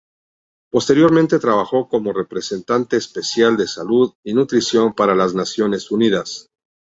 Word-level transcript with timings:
Posteriormente 0.71 1.37
trabajó 1.37 1.87
como 1.87 2.11
Representante 2.11 2.97
Especial 2.97 3.55
de 3.55 3.67
Salud 3.67 4.13
y 4.23 4.33
Nutrición 4.33 4.95
para 4.95 5.13
las 5.13 5.35
Naciones 5.35 5.91
Unidas. 5.91 6.47